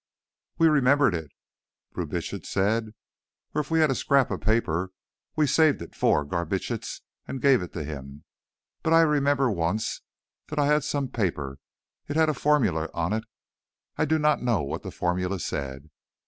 [0.57, 1.29] "We remembered it,"
[1.93, 2.95] Brubitsch said.
[3.53, 4.89] "Or, if we had a scrap of paper,
[5.35, 8.23] we saved it for Garbitsch and gave it to him.
[8.81, 10.01] But I remember once
[10.47, 11.59] that I had some paper.
[12.07, 13.25] It had a formula on it.
[13.95, 15.91] I do not know what the formula said."